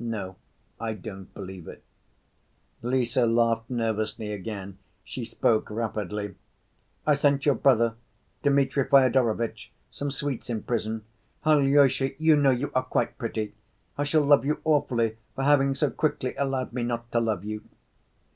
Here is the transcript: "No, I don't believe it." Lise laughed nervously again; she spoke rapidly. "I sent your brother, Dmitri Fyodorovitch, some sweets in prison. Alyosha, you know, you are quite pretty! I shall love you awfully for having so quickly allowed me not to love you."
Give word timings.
"No, 0.00 0.34
I 0.80 0.94
don't 0.94 1.32
believe 1.34 1.68
it." 1.68 1.84
Lise 2.82 3.16
laughed 3.18 3.70
nervously 3.70 4.32
again; 4.32 4.78
she 5.04 5.24
spoke 5.24 5.70
rapidly. 5.70 6.34
"I 7.06 7.14
sent 7.14 7.46
your 7.46 7.54
brother, 7.54 7.94
Dmitri 8.42 8.88
Fyodorovitch, 8.88 9.70
some 9.92 10.10
sweets 10.10 10.50
in 10.50 10.64
prison. 10.64 11.04
Alyosha, 11.46 12.10
you 12.20 12.34
know, 12.34 12.50
you 12.50 12.72
are 12.74 12.82
quite 12.82 13.18
pretty! 13.18 13.54
I 13.96 14.02
shall 14.02 14.22
love 14.24 14.44
you 14.44 14.60
awfully 14.64 15.16
for 15.36 15.44
having 15.44 15.76
so 15.76 15.90
quickly 15.90 16.34
allowed 16.34 16.72
me 16.72 16.82
not 16.82 17.12
to 17.12 17.20
love 17.20 17.44
you." 17.44 17.62